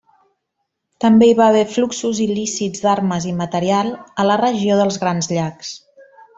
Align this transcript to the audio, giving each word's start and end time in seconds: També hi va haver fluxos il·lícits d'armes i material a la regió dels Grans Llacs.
També 1.03 1.27
hi 1.31 1.35
va 1.39 1.49
haver 1.53 1.61
fluxos 1.73 2.23
il·lícits 2.25 2.83
d'armes 2.87 3.29
i 3.33 3.37
material 3.45 3.93
a 4.25 4.29
la 4.33 4.41
regió 4.45 4.81
dels 4.83 4.99
Grans 5.05 5.35
Llacs. 5.37 5.75